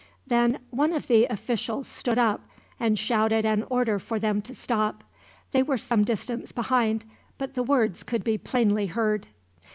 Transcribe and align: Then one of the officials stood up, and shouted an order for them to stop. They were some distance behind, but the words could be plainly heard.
Then 0.25 0.57
one 0.71 0.93
of 0.93 1.05
the 1.05 1.25
officials 1.25 1.85
stood 1.87 2.17
up, 2.17 2.41
and 2.79 2.97
shouted 2.97 3.45
an 3.45 3.63
order 3.69 3.99
for 3.99 4.17
them 4.17 4.41
to 4.41 4.55
stop. 4.55 5.03
They 5.51 5.61
were 5.61 5.77
some 5.77 6.03
distance 6.03 6.51
behind, 6.51 7.05
but 7.37 7.53
the 7.53 7.61
words 7.61 8.01
could 8.01 8.23
be 8.23 8.39
plainly 8.39 8.87
heard. 8.87 9.27